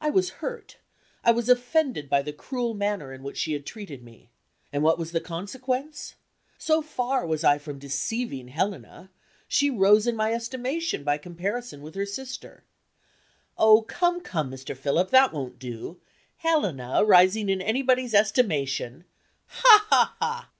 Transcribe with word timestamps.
I 0.00 0.08
was 0.08 0.30
hurt 0.38 0.76
I 1.24 1.32
was 1.32 1.48
offended 1.48 2.08
by 2.08 2.22
the 2.22 2.32
cruel 2.32 2.74
manner 2.74 3.12
in 3.12 3.24
which 3.24 3.36
she 3.36 3.54
had 3.54 3.66
treated 3.66 4.04
me. 4.04 4.30
And 4.72 4.84
what 4.84 5.00
was 5.00 5.10
the 5.10 5.20
consequence? 5.20 6.14
So 6.58 6.80
far 6.80 7.26
was 7.26 7.42
I 7.42 7.58
from 7.58 7.80
deceiving 7.80 8.46
Helena 8.46 9.10
she 9.48 9.70
rose 9.70 10.06
in 10.06 10.14
my 10.14 10.32
estimation 10.32 11.02
by 11.02 11.18
comparison 11.18 11.82
with 11.82 11.96
her 11.96 12.06
sister." 12.06 12.62
"Oh, 13.58 13.82
come, 13.82 14.20
come, 14.20 14.48
Mr. 14.48 14.76
Philip! 14.76 15.10
that 15.10 15.32
won't 15.32 15.58
do. 15.58 16.00
Helena 16.36 17.02
rising 17.04 17.48
in 17.48 17.60
anybody's 17.60 18.14
estimation? 18.14 19.02
Ha! 19.48 19.86
ha! 19.90 20.16
ha!" 20.20 20.50